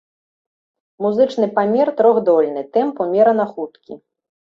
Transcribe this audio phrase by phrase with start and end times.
[1.05, 3.93] Музычны памер трохдольны, тэмп умерана хуткі.